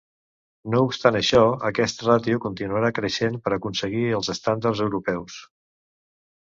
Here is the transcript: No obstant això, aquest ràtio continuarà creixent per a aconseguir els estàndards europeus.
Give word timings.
No 0.75 0.79
obstant 0.85 1.17
això, 1.19 1.41
aquest 1.69 2.01
ràtio 2.07 2.39
continuarà 2.47 2.91
creixent 3.01 3.39
per 3.45 3.55
a 3.55 3.61
aconseguir 3.61 4.09
els 4.21 4.35
estàndards 4.39 4.87
europeus. 4.91 5.39